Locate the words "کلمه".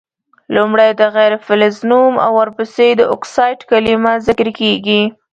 3.69-4.13